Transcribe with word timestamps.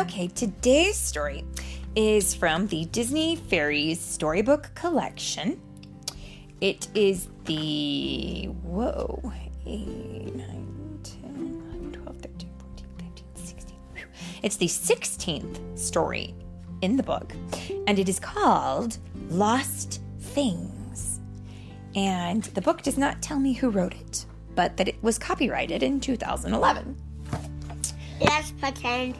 Okay, 0.00 0.28
today's 0.28 0.96
story 0.96 1.44
is 1.94 2.34
from 2.34 2.66
the 2.68 2.86
Disney 2.86 3.36
Fairies 3.36 4.00
Storybook 4.00 4.74
Collection. 4.74 5.60
It 6.62 6.88
is 6.94 7.28
the, 7.44 8.46
whoa, 8.62 9.20
8, 9.66 10.34
9, 10.36 11.00
10, 11.02 11.62
11, 11.70 11.92
12, 11.92 12.16
13, 12.16 12.50
14, 12.58 12.86
15, 12.96 13.24
16. 13.34 13.76
Whew. 13.92 14.04
It's 14.42 14.56
the 14.56 14.68
16th 14.68 15.78
story 15.78 16.34
in 16.80 16.96
the 16.96 17.02
book, 17.02 17.34
and 17.86 17.98
it 17.98 18.08
is 18.08 18.18
called 18.18 18.96
Lost 19.28 20.00
Things. 20.18 21.20
And 21.94 22.44
the 22.44 22.62
book 22.62 22.80
does 22.80 22.96
not 22.96 23.20
tell 23.20 23.38
me 23.38 23.52
who 23.52 23.68
wrote 23.68 23.92
it, 23.94 24.24
but 24.54 24.78
that 24.78 24.88
it 24.88 24.96
was 25.02 25.18
copyrighted 25.18 25.82
in 25.82 26.00
2011. 26.00 26.96
Let's 28.22 28.52
pretend 28.52 29.16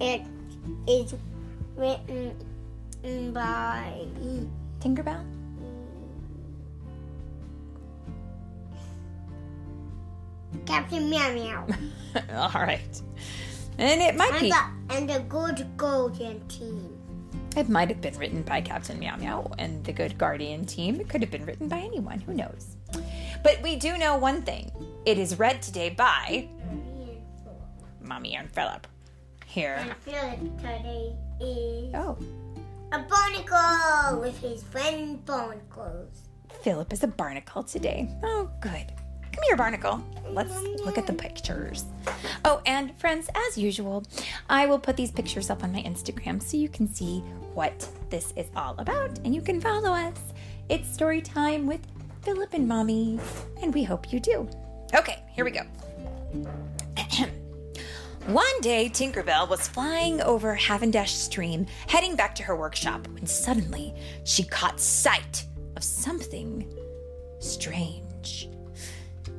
it 0.00 0.22
is 0.86 1.14
written 1.76 2.34
by 3.32 4.06
Tinkerbell? 4.80 5.24
Captain 10.66 11.10
Meow 11.10 11.34
Meow 11.34 11.66
All 12.32 12.62
right. 12.62 13.02
And 13.78 14.00
it 14.00 14.16
might 14.16 14.32
and 14.32 14.40
be. 14.40 14.50
the, 14.50 14.94
and 14.94 15.10
the 15.10 15.20
Good 15.28 15.66
Golden 15.76 16.46
Team. 16.48 16.96
It 17.56 17.68
might 17.68 17.88
have 17.88 18.00
been 18.00 18.16
written 18.18 18.42
by 18.42 18.60
Captain 18.60 18.98
Meow 18.98 19.16
Meow 19.16 19.52
and 19.58 19.84
the 19.84 19.92
Good 19.92 20.16
Guardian 20.18 20.64
team. 20.64 21.00
It 21.00 21.08
could 21.08 21.20
have 21.22 21.30
been 21.30 21.44
written 21.44 21.68
by 21.68 21.78
anyone. 21.78 22.20
Who 22.20 22.34
knows? 22.34 22.76
But 23.42 23.60
we 23.62 23.76
do 23.76 23.98
know 23.98 24.16
one 24.16 24.42
thing. 24.42 24.70
It 25.04 25.18
is 25.18 25.38
read 25.38 25.60
today 25.62 25.90
by 25.90 26.48
Mommy 28.00 28.34
and 28.34 28.50
Philip. 28.50 28.86
Here. 29.46 29.76
And 29.78 29.94
Philip 29.98 30.56
today 30.58 31.12
is 31.40 31.94
Oh, 31.94 32.18
a 32.92 32.98
barnacle 33.00 34.20
with 34.20 34.38
his 34.40 34.62
friend 34.62 35.24
Barnacles. 35.24 36.22
Philip 36.62 36.92
is 36.92 37.02
a 37.04 37.06
barnacle 37.08 37.62
today. 37.62 38.08
Oh, 38.22 38.50
good. 38.60 38.92
Come 39.32 39.42
here, 39.48 39.56
barnacle. 39.56 40.02
Let's 40.30 40.56
look 40.84 40.96
at 40.98 41.06
the 41.06 41.12
pictures. 41.12 41.84
Oh, 42.44 42.60
and 42.66 42.96
friends, 42.98 43.28
as 43.48 43.58
usual, 43.58 44.04
I 44.48 44.66
will 44.66 44.78
put 44.78 44.96
these 44.96 45.10
pictures 45.10 45.50
up 45.50 45.64
on 45.64 45.72
my 45.72 45.82
Instagram 45.82 46.42
so 46.42 46.56
you 46.56 46.68
can 46.68 46.92
see 46.92 47.20
what 47.52 47.88
this 48.10 48.32
is 48.36 48.46
all 48.56 48.76
about 48.78 49.18
and 49.24 49.34
you 49.34 49.40
can 49.42 49.60
follow 49.60 49.90
us. 49.92 50.18
It's 50.68 50.88
story 50.92 51.20
time 51.20 51.66
with 51.66 51.80
Philip 52.22 52.54
and 52.54 52.66
Mommy, 52.66 53.20
and 53.60 53.74
we 53.74 53.84
hope 53.84 54.12
you 54.12 54.18
do. 54.20 54.48
Okay, 54.94 55.22
here 55.32 55.44
we 55.44 55.50
go. 55.50 55.62
One 58.26 58.60
day, 58.62 58.88
Tinkerbell 58.88 59.50
was 59.50 59.68
flying 59.68 60.22
over 60.22 60.56
Havendish 60.56 61.08
Stream, 61.08 61.66
heading 61.86 62.16
back 62.16 62.34
to 62.36 62.42
her 62.44 62.56
workshop, 62.56 63.06
when 63.08 63.26
suddenly 63.26 63.94
she 64.24 64.44
caught 64.44 64.80
sight 64.80 65.44
of 65.76 65.84
something 65.84 66.66
strange. 67.38 68.48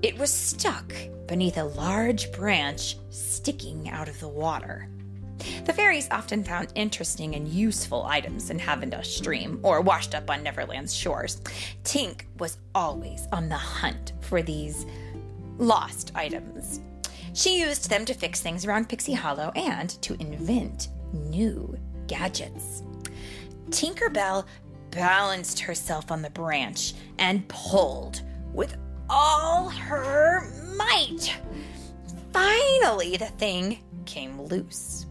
It 0.03 0.15
was 0.19 0.31
stuck 0.31 0.93
beneath 1.25 1.57
a 1.57 1.63
large 1.63 2.31
branch 2.31 2.97
sticking 3.09 3.89
out 3.89 4.07
of 4.07 4.19
the 4.19 4.27
water. 4.27 4.87
The 5.65 5.73
fairies 5.73 6.07
often 6.11 6.43
found 6.43 6.71
interesting 6.75 7.33
and 7.33 7.47
useful 7.47 8.03
items 8.05 8.51
in 8.51 8.59
Havendish 8.59 9.17
Stream 9.17 9.59
or 9.63 9.81
washed 9.81 10.13
up 10.13 10.29
on 10.29 10.43
Neverland's 10.43 10.93
shores. 10.93 11.41
Tink 11.83 12.25
was 12.37 12.59
always 12.75 13.27
on 13.31 13.49
the 13.49 13.55
hunt 13.55 14.13
for 14.21 14.43
these 14.43 14.85
lost 15.57 16.11
items. 16.13 16.81
She 17.35 17.59
used 17.59 17.89
them 17.89 18.05
to 18.05 18.13
fix 18.13 18.39
things 18.39 18.65
around 18.65 18.87
Pixie 18.87 19.13
Hollow 19.13 19.51
and 19.57 19.89
to 20.01 20.13
invent 20.21 20.87
new 21.11 21.77
gadgets. 22.07 22.81
Tinkerbell 23.71 24.45
balanced 24.89 25.59
herself 25.59 26.11
on 26.11 26.21
the 26.21 26.29
branch 26.29 26.93
and 27.19 27.45
pulled 27.49 28.21
with 28.53 28.77
all 29.09 29.67
her 29.67 30.49
might. 30.77 31.37
Finally, 32.31 33.17
the 33.17 33.25
thing 33.25 33.79
came 34.05 34.41
loose. 34.43 35.05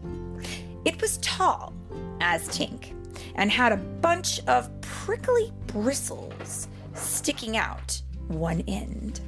It 0.83 0.99
was 0.99 1.17
tall 1.17 1.73
as 2.21 2.47
Tink 2.49 2.93
and 3.35 3.51
had 3.51 3.71
a 3.71 3.77
bunch 3.77 4.39
of 4.47 4.69
prickly 4.81 5.53
bristles 5.67 6.67
sticking 6.95 7.55
out 7.55 8.01
one 8.29 8.63
end. 8.67 9.21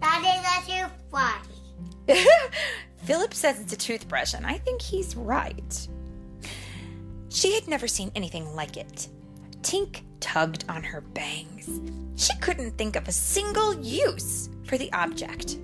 That 0.00 0.22
is 0.24 0.72
a 0.72 0.88
toothbrush. 0.88 1.49
Philip 3.04 3.34
says 3.34 3.60
it's 3.60 3.72
a 3.72 3.76
toothbrush, 3.76 4.34
and 4.34 4.46
I 4.46 4.58
think 4.58 4.82
he's 4.82 5.16
right. 5.16 5.88
She 7.28 7.54
had 7.54 7.68
never 7.68 7.88
seen 7.88 8.10
anything 8.14 8.54
like 8.54 8.76
it. 8.76 9.08
Tink 9.62 10.02
tugged 10.20 10.64
on 10.68 10.82
her 10.82 11.00
bangs. 11.00 11.80
She 12.16 12.36
couldn't 12.38 12.72
think 12.72 12.96
of 12.96 13.08
a 13.08 13.12
single 13.12 13.74
use 13.80 14.50
for 14.64 14.76
the 14.76 14.92
object. 14.92 15.58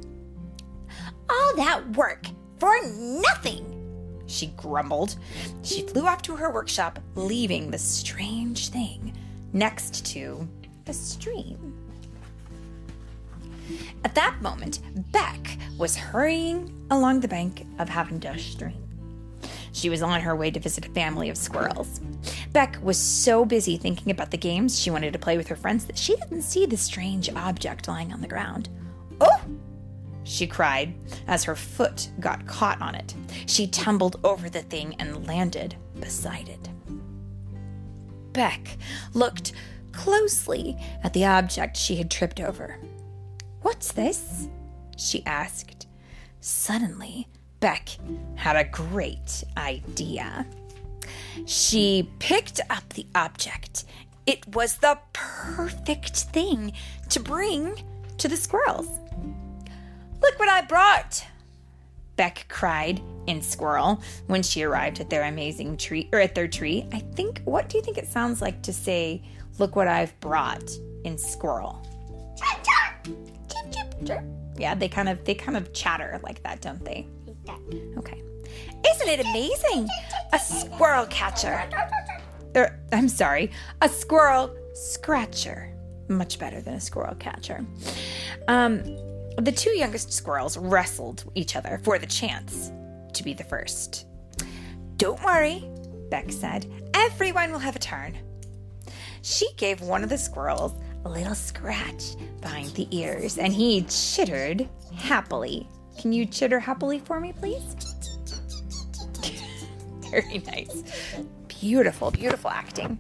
All 1.28 1.56
that 1.56 1.96
work 1.96 2.26
for 2.58 2.74
nothing, 2.86 4.22
she 4.26 4.48
grumbled. 4.48 5.16
She 5.62 5.82
flew 5.82 6.06
off 6.06 6.22
to 6.22 6.36
her 6.36 6.50
workshop, 6.50 6.98
leaving 7.14 7.70
the 7.70 7.78
strange 7.78 8.68
thing 8.68 9.16
next 9.52 10.06
to 10.06 10.48
the 10.84 10.94
stream. 10.94 11.85
At 14.04 14.14
that 14.14 14.36
moment, 14.40 14.80
Beck 15.12 15.58
was 15.78 15.96
hurrying 15.96 16.72
along 16.90 17.20
the 17.20 17.28
bank 17.28 17.66
of 17.78 17.88
Havendish 17.88 18.52
Stream. 18.52 18.82
She 19.72 19.90
was 19.90 20.02
on 20.02 20.22
her 20.22 20.34
way 20.34 20.50
to 20.50 20.60
visit 20.60 20.86
a 20.86 20.90
family 20.90 21.28
of 21.28 21.36
squirrels. 21.36 22.00
Beck 22.52 22.78
was 22.82 22.96
so 22.96 23.44
busy 23.44 23.76
thinking 23.76 24.10
about 24.10 24.30
the 24.30 24.38
games 24.38 24.80
she 24.80 24.90
wanted 24.90 25.12
to 25.12 25.18
play 25.18 25.36
with 25.36 25.48
her 25.48 25.56
friends 25.56 25.84
that 25.84 25.98
she 25.98 26.16
didn't 26.16 26.42
see 26.42 26.64
the 26.64 26.78
strange 26.78 27.28
object 27.34 27.86
lying 27.86 28.12
on 28.12 28.22
the 28.22 28.28
ground. 28.28 28.68
Oh! 29.20 29.40
she 30.24 30.46
cried 30.46 30.94
as 31.28 31.44
her 31.44 31.54
foot 31.54 32.08
got 32.18 32.46
caught 32.46 32.80
on 32.80 32.94
it. 32.94 33.14
She 33.46 33.66
tumbled 33.66 34.18
over 34.24 34.50
the 34.50 34.62
thing 34.62 34.96
and 34.98 35.26
landed 35.26 35.76
beside 36.00 36.48
it. 36.48 36.68
Beck 38.32 38.76
looked 39.14 39.52
closely 39.92 40.76
at 41.04 41.12
the 41.12 41.24
object 41.24 41.76
she 41.76 41.96
had 41.96 42.10
tripped 42.10 42.40
over. 42.40 42.78
What's 43.62 43.92
this? 43.92 44.48
she 44.96 45.24
asked. 45.26 45.86
Suddenly, 46.40 47.28
Beck 47.60 47.90
had 48.34 48.56
a 48.56 48.64
great 48.64 49.44
idea. 49.56 50.46
She 51.44 52.08
picked 52.18 52.60
up 52.70 52.88
the 52.90 53.06
object. 53.14 53.84
It 54.26 54.54
was 54.54 54.78
the 54.78 54.98
perfect 55.12 56.16
thing 56.16 56.72
to 57.10 57.20
bring 57.20 57.82
to 58.18 58.28
the 58.28 58.36
squirrels. 58.36 58.88
Look 60.22 60.38
what 60.38 60.48
I 60.48 60.62
brought! 60.62 61.24
Beck 62.16 62.46
cried 62.48 63.00
in 63.26 63.42
squirrel 63.42 64.02
when 64.26 64.42
she 64.42 64.62
arrived 64.62 65.00
at 65.00 65.10
their 65.10 65.24
amazing 65.24 65.76
tree 65.76 66.08
or 66.12 66.20
at 66.20 66.34
their 66.34 66.48
tree. 66.48 66.88
I 66.92 67.00
think 67.00 67.42
what 67.44 67.68
do 67.68 67.76
you 67.76 67.84
think 67.84 67.98
it 67.98 68.08
sounds 68.08 68.40
like 68.40 68.62
to 68.62 68.72
say 68.72 69.22
look 69.58 69.76
what 69.76 69.88
I've 69.88 70.18
brought 70.20 70.70
in 71.04 71.18
squirrel? 71.18 71.82
Chirp, 74.04 74.08
chirp. 74.08 74.18
Chip, 74.18 74.18
chip, 74.18 74.20
chirp. 74.20 74.24
Yeah, 74.58 74.74
they 74.74 74.88
kind 74.88 75.08
of 75.08 75.24
they 75.24 75.34
kind 75.34 75.56
of 75.56 75.72
chatter 75.72 76.20
like 76.22 76.42
that, 76.42 76.60
don't 76.60 76.84
they? 76.84 77.06
Okay. 77.98 78.22
Isn't 78.88 79.08
it 79.08 79.20
amazing? 79.20 79.88
A 80.32 80.38
squirrel 80.38 81.06
catcher. 81.06 81.68
Or, 82.54 82.78
I'm 82.92 83.08
sorry, 83.08 83.50
a 83.82 83.88
squirrel 83.88 84.54
scratcher. 84.74 85.72
Much 86.08 86.38
better 86.38 86.60
than 86.60 86.74
a 86.74 86.80
squirrel 86.80 87.14
catcher. 87.16 87.64
Um, 88.48 88.82
the 89.38 89.52
two 89.52 89.70
youngest 89.70 90.12
squirrels 90.12 90.56
wrestled 90.56 91.30
each 91.34 91.56
other 91.56 91.80
for 91.82 91.98
the 91.98 92.06
chance 92.06 92.70
to 93.12 93.22
be 93.22 93.34
the 93.34 93.44
first. 93.44 94.06
Don't 94.96 95.22
worry, 95.22 95.68
Beck 96.10 96.30
said. 96.32 96.66
Everyone 96.94 97.52
will 97.52 97.58
have 97.58 97.76
a 97.76 97.80
turn. 97.80 98.16
She 99.22 99.48
gave 99.56 99.80
one 99.80 100.04
of 100.04 100.08
the 100.08 100.18
squirrels 100.18 100.72
a 101.06 101.08
little 101.08 101.36
scratch 101.36 102.16
behind 102.40 102.68
the 102.70 102.88
ears, 102.90 103.38
and 103.38 103.52
he 103.52 103.82
chittered 103.82 104.68
happily. 104.96 105.68
Can 105.96 106.12
you 106.12 106.26
chitter 106.26 106.58
happily 106.58 106.98
for 106.98 107.20
me, 107.20 107.32
please? 107.32 107.76
Very 110.10 110.38
nice. 110.38 110.82
Beautiful, 111.46 112.10
beautiful 112.10 112.50
acting. 112.50 112.98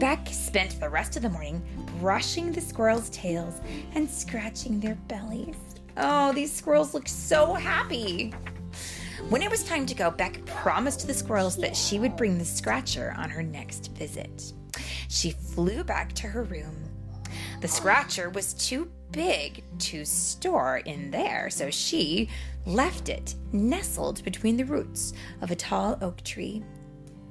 Beck 0.00 0.28
spent 0.30 0.80
the 0.80 0.88
rest 0.88 1.14
of 1.16 1.22
the 1.22 1.30
morning 1.30 1.62
brushing 2.00 2.50
the 2.50 2.60
squirrels' 2.60 3.10
tails 3.10 3.60
and 3.94 4.10
scratching 4.10 4.80
their 4.80 4.96
bellies. 5.06 5.56
Oh, 5.96 6.32
these 6.32 6.52
squirrels 6.52 6.94
look 6.94 7.06
so 7.06 7.54
happy. 7.54 8.34
When 9.28 9.42
it 9.42 9.50
was 9.50 9.62
time 9.62 9.86
to 9.86 9.94
go, 9.94 10.10
Beck 10.10 10.44
promised 10.46 11.06
the 11.06 11.14
squirrels 11.14 11.56
that 11.58 11.76
she 11.76 12.00
would 12.00 12.16
bring 12.16 12.38
the 12.38 12.44
scratcher 12.44 13.14
on 13.16 13.30
her 13.30 13.42
next 13.42 13.92
visit. 13.92 14.52
She 15.08 15.30
flew 15.30 15.82
back 15.84 16.12
to 16.14 16.28
her 16.28 16.44
room. 16.44 16.76
The 17.60 17.68
scratcher 17.68 18.30
was 18.30 18.54
too 18.54 18.90
big 19.10 19.64
to 19.78 20.04
store 20.04 20.78
in 20.78 21.10
there, 21.10 21.50
so 21.50 21.70
she 21.70 22.28
left 22.66 23.08
it 23.08 23.34
nestled 23.52 24.22
between 24.22 24.56
the 24.56 24.64
roots 24.64 25.14
of 25.40 25.50
a 25.50 25.56
tall 25.56 25.98
oak 26.02 26.22
tree. 26.22 26.62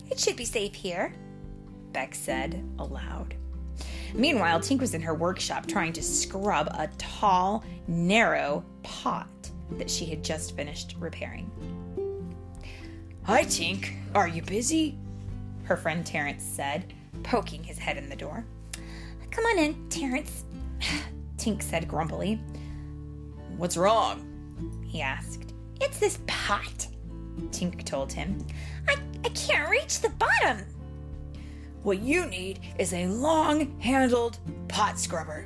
It 0.09 0.19
should 0.19 0.35
be 0.35 0.45
safe 0.45 0.73
here, 0.73 1.13
Beck 1.93 2.15
said 2.15 2.63
aloud. 2.79 3.35
Meanwhile, 4.13 4.61
Tink 4.61 4.79
was 4.79 4.93
in 4.93 5.01
her 5.01 5.13
workshop 5.13 5.67
trying 5.67 5.93
to 5.93 6.03
scrub 6.03 6.67
a 6.71 6.87
tall, 6.97 7.63
narrow 7.87 8.65
pot 8.83 9.27
that 9.71 9.89
she 9.89 10.05
had 10.05 10.23
just 10.23 10.55
finished 10.55 10.95
repairing. 10.99 11.51
Hi, 13.23 13.43
Tink. 13.43 13.93
Are 14.15 14.27
you 14.27 14.41
busy? 14.41 14.97
Her 15.63 15.75
friend 15.75 16.05
Terence 16.05 16.43
said, 16.43 16.93
poking 17.23 17.63
his 17.63 17.77
head 17.77 17.97
in 17.97 18.09
the 18.09 18.15
door. 18.15 18.45
Come 19.31 19.45
on 19.45 19.59
in, 19.59 19.89
Terence, 19.89 20.45
Tink 21.37 21.61
said 21.61 21.87
grumpily. 21.87 22.41
What's 23.57 23.77
wrong? 23.77 24.23
he 24.85 25.01
asked. 25.01 25.53
It's 25.81 25.99
this 25.99 26.19
pot, 26.27 26.87
Tink 27.51 27.83
told 27.83 28.11
him. 28.11 28.45
I, 28.87 28.95
I 29.23 29.29
can't 29.29 29.69
reach 29.69 29.99
the 30.01 30.09
bottom. 30.09 30.65
What 31.83 31.99
you 31.99 32.25
need 32.25 32.59
is 32.79 32.93
a 32.93 33.07
long 33.07 33.79
handled 33.79 34.39
pot 34.67 34.99
scrubber, 34.99 35.45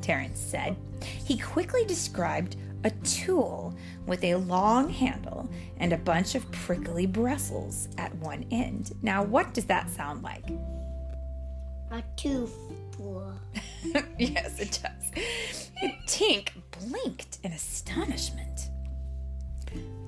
Terence 0.00 0.38
said. 0.38 0.76
He 1.24 1.38
quickly 1.38 1.84
described 1.84 2.56
a 2.84 2.90
tool 2.90 3.74
with 4.06 4.22
a 4.24 4.36
long 4.36 4.88
handle 4.88 5.48
and 5.78 5.92
a 5.92 5.98
bunch 5.98 6.34
of 6.34 6.50
prickly 6.52 7.06
bristles 7.06 7.88
at 7.98 8.14
one 8.16 8.44
end. 8.50 8.92
Now, 9.02 9.22
what 9.22 9.54
does 9.54 9.66
that 9.66 9.90
sound 9.90 10.22
like? 10.22 10.44
A 11.90 12.02
tooth 12.16 12.54
yes, 14.18 14.58
it 14.58 14.80
does. 14.82 15.70
Tink 16.06 16.50
blinked 16.78 17.38
in 17.42 17.52
astonishment. 17.52 18.70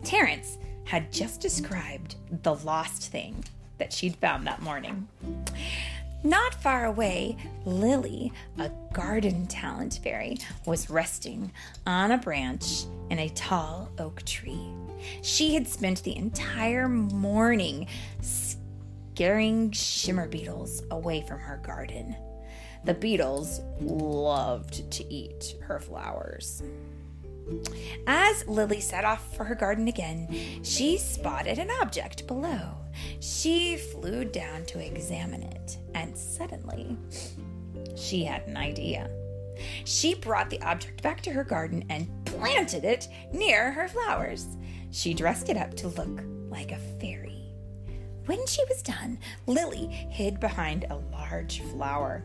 Terence 0.02 0.58
had 0.84 1.12
just 1.12 1.40
described 1.40 2.16
the 2.43 2.55
lost 2.55 3.11
thing 3.11 3.44
that 3.78 3.93
she'd 3.93 4.16
found 4.16 4.46
that 4.46 4.62
morning. 4.62 5.08
Not 6.22 6.52
far 6.55 6.84
away, 6.84 7.38
Lily, 7.64 8.32
a 8.58 8.70
garden 8.93 9.46
talent 9.46 10.00
fairy, 10.02 10.37
was 10.67 10.90
resting 10.90 11.50
on 11.87 12.12
a 12.12 12.19
branch 12.19 12.84
in 13.08 13.19
a 13.19 13.31
tall 13.31 13.90
oak 13.99 14.22
tree. 14.26 14.70
She 15.22 15.55
had 15.55 15.67
spent 15.67 16.02
the 16.02 16.14
entire 16.14 16.88
morning 16.88 17.87
scaring 18.20 19.70
shimmer 19.70 20.28
beetles 20.28 20.82
away 20.90 21.25
from 21.26 21.38
her 21.38 21.56
garden. 21.64 22.14
The 22.84 22.94
beetles 22.94 23.62
loved 23.81 24.90
to 24.90 25.12
eat 25.12 25.55
her 25.62 25.81
flowers. 25.81 26.62
As 28.06 28.46
Lily 28.46 28.81
set 28.81 29.04
off 29.04 29.37
for 29.37 29.44
her 29.44 29.54
garden 29.54 29.88
again, 29.88 30.28
she 30.62 30.98
spotted 30.98 31.58
an 31.58 31.70
object 31.81 32.26
below. 32.26 32.76
She 33.20 33.76
flew 33.76 34.25
down 34.25 34.64
to 34.66 34.84
examine 34.84 35.42
it, 35.42 35.78
and 35.94 36.16
suddenly 36.16 36.96
she 37.96 38.25
had 38.25 38.46
an 38.46 38.56
idea. 38.56 39.10
She 39.84 40.14
brought 40.14 40.50
the 40.50 40.62
object 40.62 41.02
back 41.02 41.20
to 41.22 41.32
her 41.32 41.44
garden 41.44 41.84
and 41.90 42.08
planted 42.25 42.84
it 42.84 43.08
near 43.32 43.72
her 43.72 43.88
flowers. 43.88 44.46
She 44.90 45.14
dressed 45.14 45.48
it 45.48 45.56
up 45.56 45.75
to 45.75 45.88
look 45.88 46.22
like 46.48 46.72
a 46.72 46.78
fairy. 47.00 47.54
When 48.26 48.46
she 48.46 48.62
was 48.69 48.82
done, 48.82 49.19
Lily 49.46 49.87
hid 49.87 50.40
behind 50.40 50.84
a 50.84 50.96
large 51.12 51.60
flower. 51.62 52.22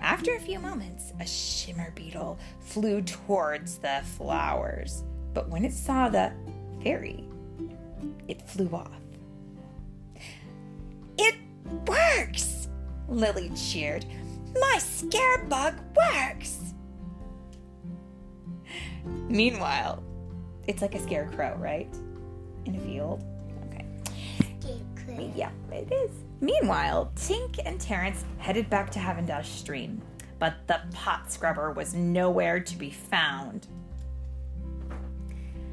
After 0.00 0.34
a 0.34 0.40
few 0.40 0.58
moments, 0.58 1.12
a 1.20 1.26
shimmer 1.26 1.92
beetle 1.94 2.38
flew 2.60 3.02
towards 3.02 3.78
the 3.78 4.02
flowers, 4.16 5.04
but 5.34 5.48
when 5.48 5.64
it 5.64 5.72
saw 5.72 6.08
the 6.08 6.32
fairy, 6.82 7.24
it 8.28 8.42
flew 8.42 8.70
off. 8.70 9.00
It 11.18 11.36
works! 11.86 12.68
Lily 13.08 13.50
cheered. 13.50 14.04
My 14.58 14.78
scare 14.78 15.38
bug 15.44 15.74
works! 15.96 16.74
Meanwhile, 19.28 20.02
it's 20.66 20.82
like 20.82 20.94
a 20.94 21.02
scarecrow, 21.02 21.56
right? 21.58 21.88
In 22.64 22.76
a 22.76 22.80
field. 22.80 23.24
Yeah, 25.18 25.50
it 25.72 25.92
is. 25.92 26.10
Meanwhile, 26.40 27.12
Tink 27.16 27.58
and 27.64 27.80
Terence 27.80 28.24
headed 28.38 28.68
back 28.68 28.90
to 28.92 28.98
Havendish 28.98 29.46
Stream, 29.46 30.02
but 30.38 30.54
the 30.66 30.80
pot 30.92 31.32
scrubber 31.32 31.72
was 31.72 31.94
nowhere 31.94 32.60
to 32.60 32.76
be 32.76 32.90
found. 32.90 33.66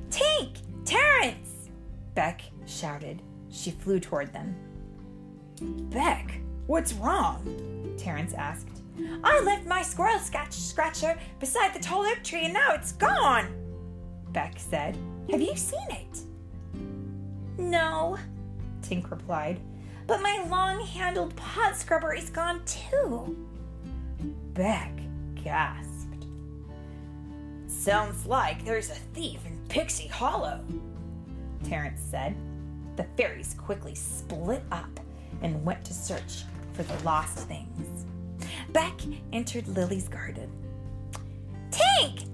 Tink! 0.10 0.58
Terence! 0.86 1.70
Beck 2.16 2.42
shouted. 2.66 3.22
She 3.50 3.72
flew 3.72 4.00
toward 4.00 4.32
them. 4.32 4.56
Beck, 5.90 6.40
what's 6.68 6.94
wrong? 6.94 7.96
Terence 7.98 8.34
asked. 8.34 8.82
I 9.24 9.42
left 9.42 9.66
my 9.66 9.82
squirrel 9.82 10.20
scratch 10.20 10.54
scratcher 10.54 11.18
beside 11.40 11.74
the 11.74 11.80
tall 11.80 12.06
oak 12.06 12.24
tree 12.24 12.46
and 12.46 12.54
now 12.54 12.74
it's 12.74 12.92
gone, 12.92 13.48
Beck 14.30 14.54
said. 14.58 14.98
Have 15.32 15.42
you 15.42 15.56
seen 15.56 15.88
it? 15.90 16.20
No, 17.58 18.18
Tink 18.84 19.10
replied. 19.10 19.60
But 20.06 20.22
my 20.22 20.46
long 20.50 20.86
handled 20.86 21.36
pot 21.36 21.78
scrubber 21.78 22.14
is 22.14 22.30
gone 22.30 22.62
too. 22.66 23.36
Beck 24.54 24.92
gasped. 25.36 26.28
Sounds 27.68 28.26
like 28.26 28.64
there's 28.64 28.90
a 28.90 28.96
thief 29.14 29.40
in 29.46 29.58
Pixie 29.70 30.08
Hollow, 30.08 30.64
Terence 31.64 32.02
said. 32.02 32.36
The 32.96 33.06
fairies 33.18 33.56
quickly 33.56 33.96
split 33.96 34.64
up 34.72 35.00
and 35.42 35.66
went 35.66 35.84
to 35.86 35.94
search 35.94 36.44
for 36.74 36.84
the 36.84 37.04
lost 37.04 37.40
things. 37.48 38.06
Beck 38.70 39.02
entered 39.32 39.68
Lily's 39.68 40.08
garden. 40.08 40.50
Tink! 41.72 42.28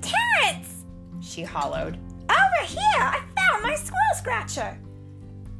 Terence! 0.00 0.84
She 1.20 1.42
hollowed. 1.42 1.98
Over 2.28 2.66
here! 2.66 2.80
I 2.98 3.22
found 3.36 3.62
my 3.62 3.74
squirrel 3.74 4.16
scratcher! 4.16 4.78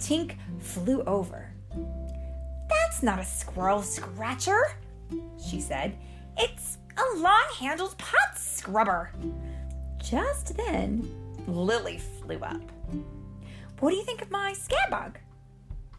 Tink 0.01 0.37
flew 0.59 1.03
over 1.03 1.51
that's 3.01 3.03
not 3.03 3.19
a 3.19 3.25
squirrel 3.25 3.83
scratcher, 3.83 4.61
she 5.43 5.61
said. 5.61 5.97
It's 6.37 6.79
a 6.99 7.19
long 7.19 7.47
handled 7.59 7.97
pot 7.99 8.37
scrubber. 8.37 9.13
Just 9.99 10.57
then, 10.57 11.09
Lily 11.47 11.99
flew 11.99 12.39
up. 12.41 12.61
What 13.79 13.91
do 13.91 13.97
you 13.97 14.05
think 14.05 14.23
of 14.23 14.31
my 14.31 14.53
scarebug? 14.53 15.15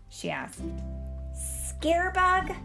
she 0.10 0.30
asked. 0.30 0.62
Scarebug? 1.34 2.56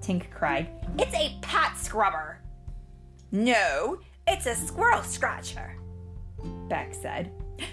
Tink 0.00 0.30
cried. 0.30 0.68
It's 0.98 1.14
a 1.14 1.38
pot 1.40 1.78
scrubber. 1.78 2.38
No, 3.32 4.00
it's 4.26 4.46
a 4.46 4.54
squirrel 4.54 5.02
scratcher, 5.02 5.76
Beck 6.68 6.92
said. 6.92 7.30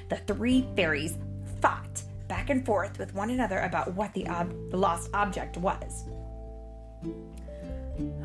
The 0.09 0.17
three 0.17 0.65
fairies 0.75 1.17
fought 1.61 2.03
back 2.27 2.49
and 2.49 2.65
forth 2.65 2.97
with 2.97 3.13
one 3.13 3.29
another 3.29 3.59
about 3.59 3.93
what 3.93 4.13
the, 4.13 4.27
ob- 4.27 4.71
the 4.71 4.77
lost 4.77 5.09
object 5.13 5.57
was. 5.57 6.05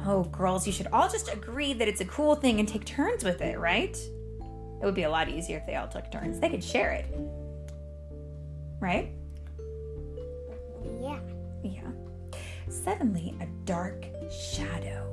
Oh, 0.07 0.25
girls, 0.33 0.67
you 0.67 0.73
should 0.73 0.87
all 0.89 1.09
just 1.09 1.33
agree 1.33 1.73
that 1.75 1.89
it's 1.89 2.01
a 2.01 2.05
cool 2.05 2.35
thing 2.35 2.59
and 2.59 2.67
take 2.69 2.85
turns 2.85 3.25
with 3.25 3.41
it, 3.43 3.59
right? 3.59 3.97
It 4.81 4.85
would 4.85 4.95
be 4.95 5.03
a 5.03 5.11
lot 5.11 5.29
easier 5.29 5.59
if 5.59 5.67
they 5.67 5.75
all 5.75 5.89
took 5.89 6.11
turns. 6.11 6.41
They 6.41 6.49
could 6.49 6.65
share 6.65 6.93
it. 6.93 7.07
Right? 8.81 9.13
Yeah. 11.01 11.19
Yeah. 11.63 11.91
Suddenly, 12.69 13.35
a 13.41 13.47
dark 13.65 14.07
shadow 14.31 15.13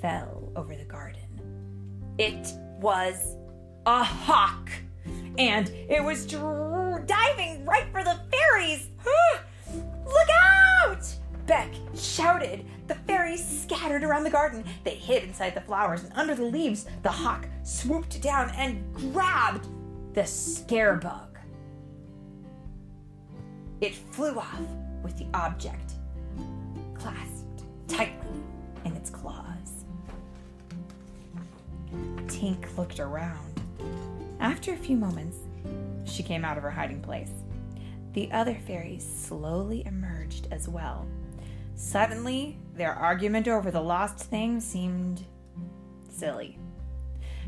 fell 0.00 0.52
over 0.54 0.76
the 0.76 0.84
garden. 0.84 1.20
It 2.18 2.52
was 2.80 3.36
a 3.84 4.04
hawk, 4.04 4.70
and 5.38 5.68
it 5.88 6.02
was 6.02 6.24
diving 6.98 7.64
right 7.64 7.90
for 7.92 8.02
the 8.04 8.20
fairies. 8.30 8.90
Look 10.06 10.28
out! 10.42 11.14
Beck 11.46 11.72
shouted. 11.94 12.64
The 12.86 12.94
fairies 12.94 13.62
scattered 13.62 14.04
around 14.04 14.24
the 14.24 14.30
garden. 14.30 14.64
They 14.84 14.94
hid 14.94 15.24
inside 15.24 15.54
the 15.54 15.60
flowers, 15.60 16.04
and 16.04 16.12
under 16.14 16.34
the 16.34 16.44
leaves, 16.44 16.86
the 17.02 17.10
hawk 17.10 17.46
swooped 17.62 18.20
down 18.22 18.50
and 18.50 18.94
grabbed 18.94 19.66
the 20.14 20.22
scarebug. 20.22 21.36
It 23.80 23.94
flew 23.94 24.38
off 24.38 24.60
with 25.02 25.16
the 25.16 25.26
object 25.34 25.92
clasped 26.94 27.64
tightly 27.86 28.40
in 28.84 28.94
its 28.96 29.10
claws. 29.10 29.84
Tink 32.26 32.76
looked 32.76 33.00
around. 33.00 33.60
After 34.40 34.72
a 34.72 34.76
few 34.76 34.96
moments, 34.96 35.38
she 36.18 36.24
came 36.24 36.44
out 36.44 36.56
of 36.56 36.64
her 36.64 36.70
hiding 36.70 37.00
place. 37.00 37.30
The 38.12 38.30
other 38.32 38.58
fairies 38.66 39.06
slowly 39.06 39.86
emerged 39.86 40.48
as 40.50 40.68
well. 40.68 41.06
Suddenly, 41.76 42.58
their 42.74 42.92
argument 42.92 43.46
over 43.46 43.70
the 43.70 43.80
lost 43.80 44.18
thing 44.18 44.58
seemed 44.58 45.24
silly. 46.10 46.58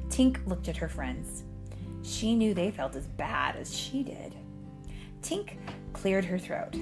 Tink 0.08 0.46
looked 0.46 0.68
at 0.68 0.76
her 0.76 0.88
friends. 0.88 1.42
She 2.02 2.36
knew 2.36 2.54
they 2.54 2.70
felt 2.70 2.94
as 2.94 3.08
bad 3.08 3.56
as 3.56 3.76
she 3.76 4.04
did. 4.04 4.36
Tink 5.20 5.56
cleared 5.92 6.24
her 6.24 6.38
throat. 6.38 6.76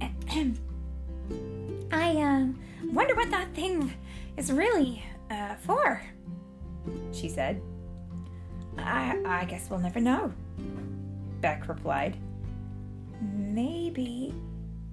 I 1.90 2.10
uh, 2.18 2.46
wonder 2.92 3.16
what 3.16 3.32
that 3.32 3.52
thing 3.52 3.92
is 4.36 4.52
really 4.52 5.04
uh, 5.28 5.56
for, 5.56 6.00
she 7.10 7.28
said. 7.28 7.60
I, 8.78 9.20
I 9.26 9.44
guess 9.46 9.68
we'll 9.68 9.80
never 9.80 9.98
know, 9.98 10.32
Beck 11.42 11.68
replied. 11.68 12.16
Maybe 13.20 14.34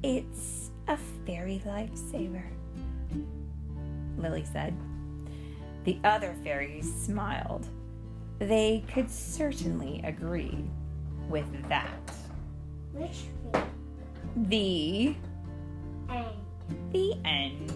it's 0.03 0.71
a 0.87 0.97
fairy 1.25 1.61
lifesaver, 1.65 2.43
Lily 4.17 4.43
said. 4.51 4.75
The 5.85 5.97
other 6.03 6.35
fairies 6.43 6.91
smiled. 6.93 7.67
They 8.39 8.83
could 8.93 9.09
certainly 9.09 10.01
agree 10.03 10.65
with 11.29 11.45
that. 11.69 12.11
Which 12.93 13.25
thing? 13.51 13.69
The 14.49 15.15
And 16.09 16.25
the 16.91 17.13
end. 17.25 17.69